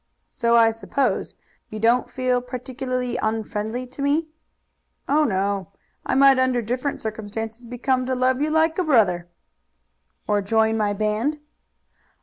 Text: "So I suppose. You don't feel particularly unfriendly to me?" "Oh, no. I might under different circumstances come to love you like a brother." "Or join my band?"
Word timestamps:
"So 0.25 0.55
I 0.57 0.71
suppose. 0.71 1.35
You 1.69 1.77
don't 1.77 2.09
feel 2.09 2.41
particularly 2.41 3.17
unfriendly 3.17 3.85
to 3.85 4.01
me?" 4.01 4.29
"Oh, 5.07 5.25
no. 5.25 5.67
I 6.07 6.15
might 6.15 6.39
under 6.39 6.59
different 6.59 6.99
circumstances 6.99 7.67
come 7.83 8.07
to 8.07 8.15
love 8.15 8.41
you 8.41 8.49
like 8.49 8.79
a 8.79 8.83
brother." 8.83 9.27
"Or 10.25 10.41
join 10.41 10.75
my 10.75 10.93
band?" 10.93 11.37